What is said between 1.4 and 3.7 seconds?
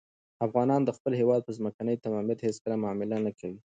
په ځمکنۍ تمامیت هېڅکله معامله نه کوي.